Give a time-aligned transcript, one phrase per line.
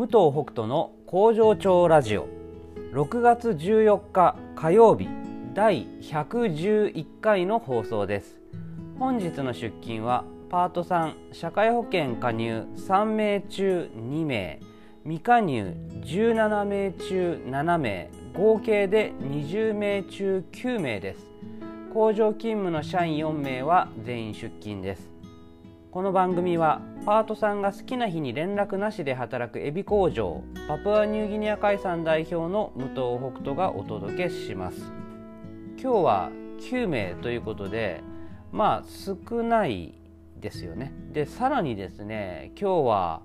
[0.00, 2.26] 武藤北斗の工場長ラジオ。
[2.94, 5.06] 6月14日火曜日
[5.52, 8.40] 第111回の放送です。
[8.98, 14.60] 本日の出勤はパート3社会保険加入3名中2名
[15.04, 21.26] 未加入17名中7名合計で20名中9名です。
[21.92, 25.09] 工場勤務の社員4名は全員出勤です。
[25.92, 34.78] この番組はパートさんが好きな日に連絡なしで働くエビ工場パプアニューギニア海産代表の武藤北斗がお届けします。
[35.82, 38.04] 今日は9名ということで
[38.52, 39.94] まあ少ない
[40.40, 40.92] ですよね。
[41.10, 43.22] でさらにですね今日は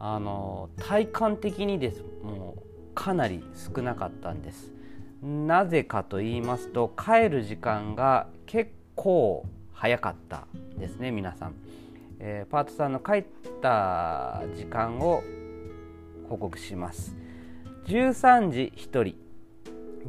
[0.00, 4.72] あの体感的にですもうかなり少なかったんです。
[5.22, 11.63] なぜかと言いますと帰る時間が結構早かったですね皆さん。
[12.26, 13.24] えー、パートさんの帰っ
[13.60, 15.22] た時間を
[16.30, 17.14] 報告します。
[17.86, 19.14] 13時1人。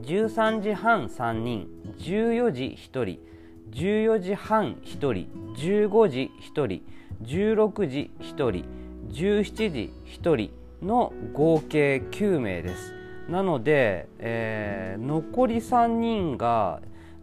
[0.01, 1.67] 13時半3人。
[1.99, 3.19] 14時1人。
[3.71, 5.27] 14時半1人。
[5.57, 6.83] 15時1人。
[7.21, 8.65] 16時1人。
[9.11, 10.51] 17時1人。
[10.81, 12.93] の合計9名です。
[13.29, 16.79] なので、えー、残り3人が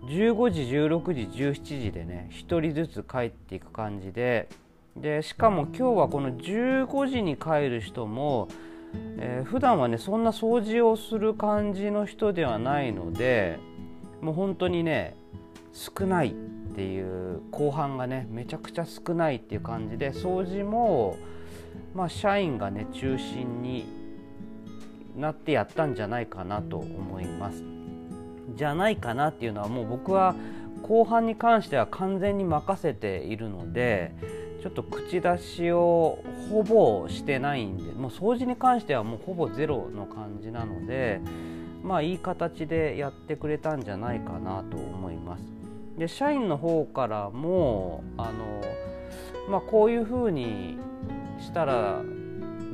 [0.06, 4.48] 15時16時17時でね1人ずつ帰っていく感じで
[4.97, 8.48] でしかも今日はこの15時に帰る人も、
[9.19, 13.59] えー、普段はねそんな掃除をする感じの人ではないので
[14.20, 15.17] もう本当にね
[15.73, 21.17] 少ないっていう後半がねめちゃくちゃ少ないっていう感じで掃除も
[21.95, 23.87] まあ社員がね中心に
[25.17, 27.63] なってやったんじゃないかなと思います。
[28.55, 30.35] じゃないかなっていうのはもう僕は
[30.83, 34.13] 後半に関しては完全に任せているので
[34.62, 41.20] ちょっと口出しをほぼしてないんでもう掃除に関してはもうほぼゼロの感じなので
[41.83, 45.42] まあいい形でやってくれたんじゃないかなと思います。
[45.98, 48.62] で社員の方からもあの、
[49.51, 50.78] まあ、こういうふうに
[51.40, 52.01] したら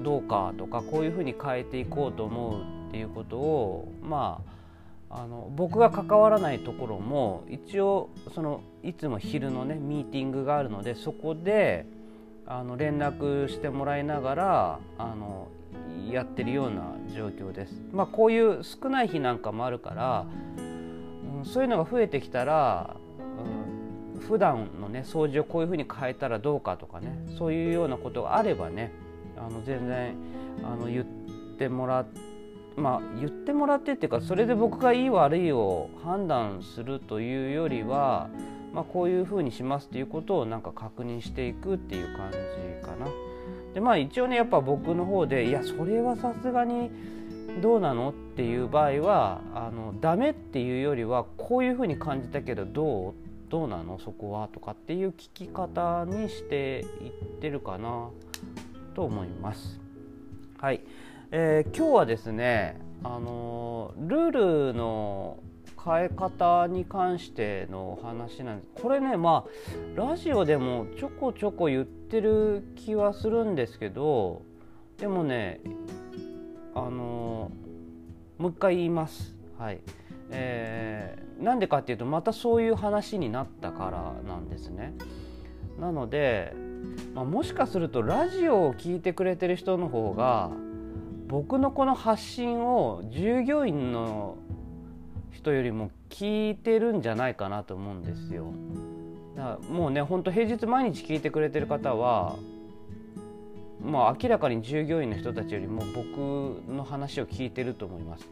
[0.04, 4.57] どうかとかこういうふうに変えていこうと思うっていうことをまあ
[5.10, 11.86] あの僕が関わらないところも一応そのいつも昼のねミーティングがあるのでそこで
[12.46, 15.48] あの連絡してもらいながらあの
[16.10, 17.74] やってるような状況です。
[17.92, 20.26] まあ、こういう少ない日なんかもあるから、
[20.56, 22.96] うん、そういうのが増えてきたら、
[24.14, 28.92] うん、普段のね掃除をこういうふうに変えたらどうかとかねそういうようなことがあればね
[29.36, 30.14] あの全然
[30.64, 31.04] あの言っ
[31.58, 32.37] てもらって。
[32.78, 38.28] まあ、言ってもらってっていうかそれで僕がいい悪いを判断するというよりは、
[38.72, 43.08] まあ、こういうふうにしますっていうことをなんか確認していくっていう感じかな。
[43.74, 46.90] でまあ一応ねやっぱ僕の方でいやそれはさすがに
[47.60, 53.14] どうなのっていう場合はあのダメっていうよりはこういうふうに感じたけどどう
[53.50, 53.98] どうなの？
[53.98, 58.08] そこはとかっていう聞き方にしていってるかな
[58.94, 59.80] と思います。
[60.58, 60.80] はい。
[61.30, 64.30] えー、今日はですね、あのルー
[64.70, 65.38] ルの
[65.84, 74.42] 変え方に関してのお話なんですこれねまあラジオでもちょこちょこ言ってる気はするんですけど
[74.98, 75.60] でもね
[76.74, 77.52] あの
[78.38, 79.36] もう一回言います。
[79.58, 79.80] はい
[80.30, 83.90] えー、なんでかっていうとまたそういう話になったか
[84.24, 84.94] らなんですね。
[85.80, 86.54] なので、
[87.14, 90.50] まあ、もしかするとラジオを聴いてくれてる人の方が
[91.28, 94.38] 僕のこの発信を従業員の
[95.30, 98.46] 人よりも聞いてるんじゃないかなと思うんですよ。
[99.36, 102.36] だからもうねほんと平日毎日聞いてくれてる方は
[103.84, 108.26] まあ明らかに従業員の人たちよりも僕の話を聞いてると思います。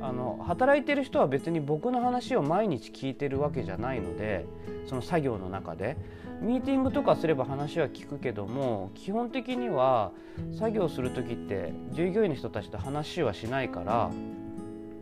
[0.00, 4.46] あの働いてる人は別に僕の話を毎日聞いてるわけじゃないので
[4.86, 5.96] その作業の中で。
[6.40, 10.10] ミーティングとかすれば話は聞くけども基本的には
[10.58, 14.10] 作業する時って従業員の人たちと話はしないから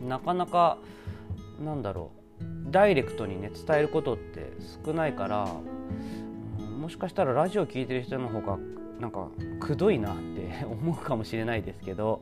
[0.07, 0.77] なかなか
[1.59, 2.23] なんだろう
[2.71, 4.53] ダイレクトにね伝えることって
[4.85, 5.47] 少ないから、
[6.77, 8.57] もしかしたらラジオ聴いてる人の方が
[8.99, 9.29] なんか
[9.59, 12.21] くどいなって 思うかもしれないですけど、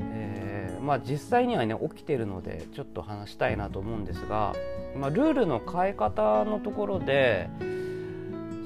[0.00, 4.54] えー、まあ実際にはね起きてるのでちょっと話したいなと思うんですが、
[4.96, 7.48] まあ、ルールの変え方のところで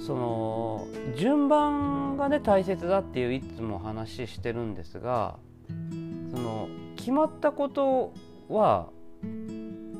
[0.06, 5.36] その順番がね大切だっていういつも話してるんですが
[6.30, 8.12] その決まったこと
[8.48, 8.88] は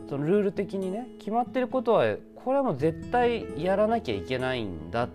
[0.09, 5.09] そのルール的にね決まってることはこれはもう絶対やらなきゃいけないんだっ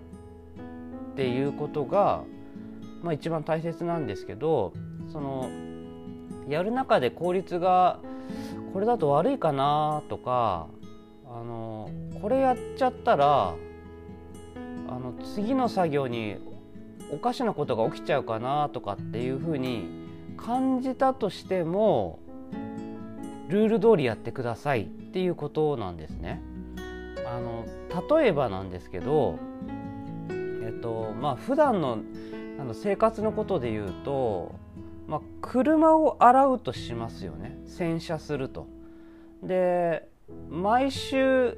[1.16, 2.24] ていうことが、
[3.02, 4.74] まあ、一番大切なんですけど
[5.12, 5.50] その
[6.48, 8.00] やる中で効率が
[8.74, 10.68] これだと悪いかなとか
[11.26, 11.90] あの
[12.22, 13.56] これやっちゃったら
[14.88, 16.38] あの次の作業に
[17.12, 19.86] おかしなことが起きちゃうかなとかっていうふうに
[20.38, 22.20] 感じたとしても
[23.50, 26.42] ルール通りやってくださいっていうことなんですね。
[27.26, 27.66] あの
[28.18, 29.38] 例えばなんですけど、
[30.30, 32.00] えっとまあ普段の
[32.60, 34.56] あの生活のことで言うと、
[35.08, 38.68] まあ、車を洗うとしますよね洗車すると。
[39.42, 40.08] で
[40.50, 41.58] 毎週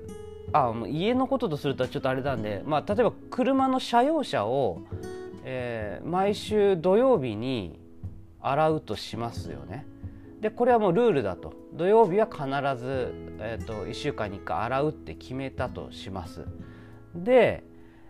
[0.52, 4.82] あ家のこととするとちょっとあれなんで、まあ、例えば車の車用車を、
[5.44, 7.80] えー、毎週土曜日に
[8.42, 9.86] 洗うとしますよね。
[10.42, 12.46] でこれはもうルールだと土曜日は必
[12.82, 16.46] ず、えーと、1週間に1回洗うって決めたとします。
[17.16, 17.64] で、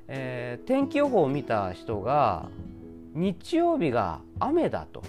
[0.08, 2.50] えー、天気予報を見た人が
[3.14, 5.02] 日曜日が雨だと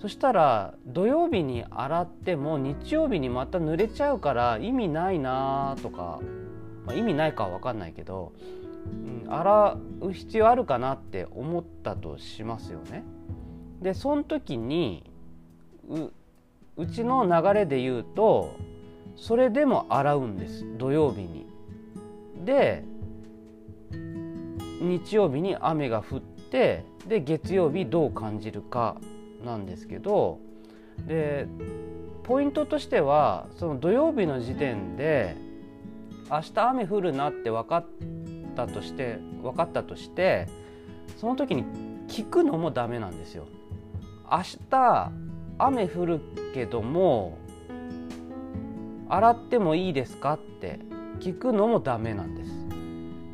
[0.00, 6.20] そしたら土曜日に洗っても日曜日にまた濡れちゃうから意味ないなとか、
[6.86, 8.32] まあ、意味ないかは分かんないけど、
[9.24, 13.02] うん、洗う必要あるかなって思ったとしますよね。
[13.82, 15.04] でその時に
[16.76, 18.56] うちの流れで言うと
[19.16, 21.46] それでも洗うんです土曜日に。
[22.44, 22.84] で
[24.80, 28.96] 日曜日に雨が降ってで月曜日どう感じるか
[29.44, 30.38] なんですけど
[31.06, 31.46] で
[32.24, 35.36] ポイントとしてはその土曜日の時点で
[36.30, 37.86] 明日雨降るなって分かっ
[38.54, 40.48] たとして分かったとして
[41.16, 41.64] その時に
[42.08, 43.46] 聞くのもダメなんですよ。
[44.30, 45.12] 明日
[45.58, 46.20] 雨降る
[46.54, 47.38] けども
[49.08, 50.80] 洗ってもいいですかって
[51.18, 52.50] 聞くのもダメなんです。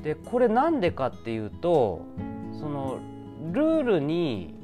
[0.02, 2.02] でこれなんでかっていうと
[2.60, 2.98] その
[3.52, 4.54] ルールに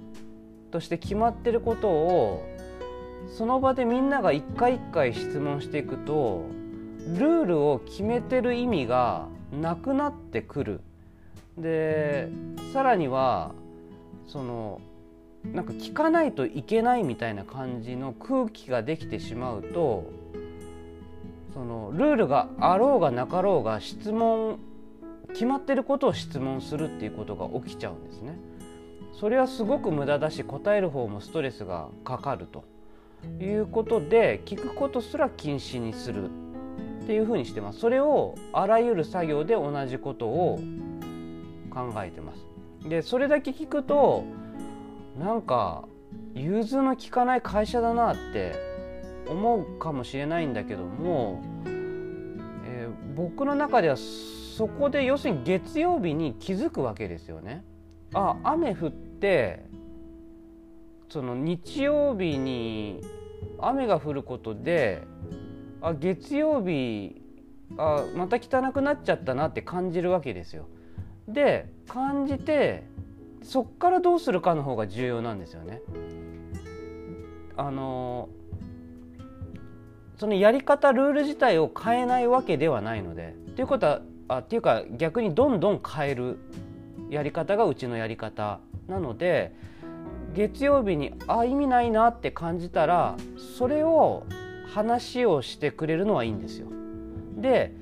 [0.71, 2.47] として決まってることを
[3.37, 6.45] その場でみんなが一回一回質問していくと
[7.07, 10.81] ルールを決めてる意味がなくなってくる。
[11.59, 12.29] で
[12.73, 13.53] さらには
[14.27, 14.81] その
[15.45, 20.11] なんか聞かないといけないみたいな感じの空気ができてしまうと
[21.53, 24.59] そのルールがあろうがなかろうが質問
[25.33, 28.39] 決まってることを質問するっていうことが起きちゃうんですね。
[29.13, 32.65] それはすごく無駄だし答える方もストレスがかかると。
[33.41, 36.31] いうことで聞くことすら禁止にする
[37.03, 37.81] っていうふうにしてます。
[37.81, 40.59] それをあらゆる作業で同じことを
[41.71, 42.47] 考えてます。
[42.89, 44.25] でそれだけ聞くと
[45.19, 45.85] なんか
[46.35, 48.55] 融通の利かない会社だなって
[49.29, 51.43] 思うかもしれないんだけども、
[52.65, 57.65] えー、僕の中ではそこで要するに月曜日に気づくわけですよね。
[58.15, 59.65] あ雨降って
[61.09, 63.01] その日曜日に
[63.59, 65.03] 雨が降ることで
[65.81, 67.21] あ月曜日
[67.77, 70.67] あまた汚くなっちゃったなって感じるわけですよ。
[71.29, 72.85] で感じて
[73.43, 75.81] そっからどうするかの方が重要なんですよね。
[77.57, 78.29] あの
[80.17, 86.39] そのやり方ルール自体を変えないわけではないのでっていうことはあっていうか逆にどんどん変える
[87.11, 89.53] やり方がうちのやり方なので
[90.35, 93.17] 月曜日にあ意味ないなって感じたら
[93.59, 94.25] それを
[94.73, 96.69] 話をしてくれるのはいいんですよ。
[97.37, 97.73] で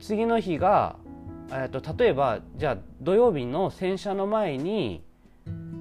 [0.00, 0.96] 次の日が、
[1.50, 5.04] えーと、例えばじゃあ土曜日の洗車の前に、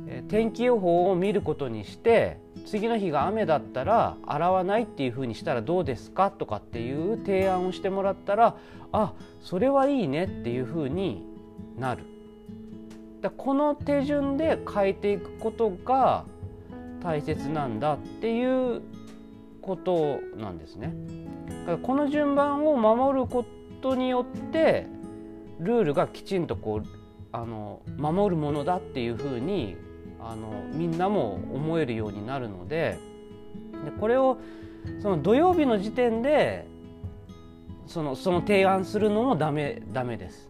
[0.08, 8.58] え、天気予報を見ることにして次の日が雨だったら洗わないっていうふうにしたらどうですかとかっていう提案をしてもらったら
[8.92, 11.24] あそれはいいねっていうふうに
[11.80, 12.11] なる。
[13.22, 16.26] だこの手順で変えていくことが
[17.02, 18.82] 大切なんだっていう
[19.62, 20.94] ことなんですね。
[21.62, 23.46] だからこの順番を守るこ
[23.82, 24.88] とによって
[25.60, 26.88] ルールがきちんとこう
[27.32, 29.78] あの守るものだっていうふうに
[30.20, 32.98] あのみんなも思えるようになるので
[33.86, 34.38] でこれを
[35.02, 36.68] その土曜日の時点で
[37.86, 40.50] そのその提案するのもダメダメです。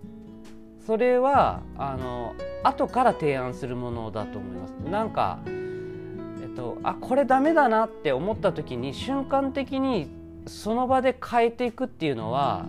[0.85, 4.71] それはあの後から提案するものだと思います。
[4.89, 10.09] なんか、えっと、あこれダメだなって思った時に瞬間的に
[10.47, 12.65] その場で変えていくっていうのは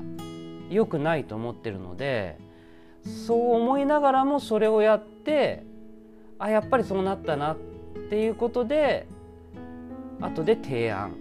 [0.71, 2.39] 良くないと思ってるので
[3.27, 5.65] そう思いながらもそれをやって
[6.39, 7.57] あやっぱりそうなったなっ
[8.11, 9.07] ていうことで
[10.21, 11.13] 後で提案っ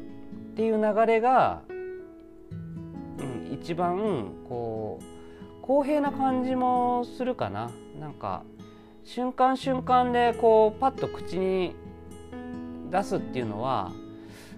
[0.56, 8.44] ていう流れが、うん、一番こう公平な感じもするかななんか
[9.04, 11.76] 瞬間瞬間でこうパッと口に
[12.90, 13.92] 出すっていうのは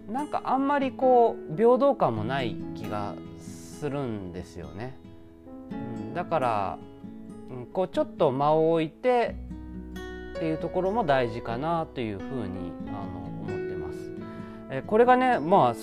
[0.10, 4.98] なんかあんまりこう平等感もない気がするんですよね。
[5.72, 6.78] うん、だから、
[7.72, 9.36] こうちょっと間を置いて
[10.36, 14.12] っていうところも大事かなというふうにあの思ってます。
[14.70, 15.76] えこれがねまあ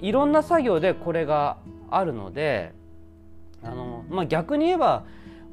[0.00, 1.56] いろんな作業でこれが
[1.90, 2.72] あるので
[3.62, 5.04] あの、まあ、逆に言えば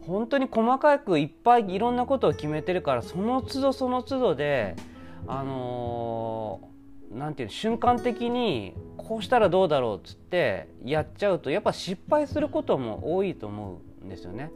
[0.07, 4.75] 本当に細かくいっぱいいろんなことを決めてるからその都度その都度で
[5.27, 6.69] あの
[7.11, 14.51] なんていう瞬間的にこうしたらどうだろうっつってやっちゃうとやっぱ失敗することも多いと思うんですよね。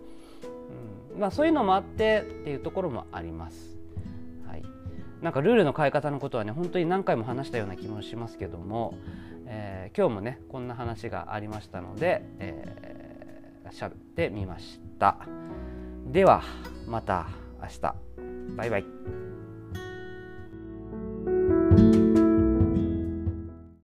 [1.13, 3.77] うんまあ、そういうのもあってっていうところもあります。
[4.47, 4.63] はい、
[5.21, 8.97] なんかルールの変え方のことはね本当に何回も話したような気もしますけども、
[9.45, 13.04] えー、今日もねこんな話がありましたので、えー、
[13.71, 15.17] 喋ってみました。
[16.07, 16.43] では
[16.87, 17.27] また
[17.61, 17.95] 明日
[18.55, 19.24] バイバイ。